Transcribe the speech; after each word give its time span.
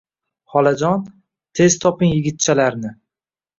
Xolajon, 0.53 1.03
tez 1.61 1.79
toping 1.85 2.17
yigitchalarni 2.17 2.97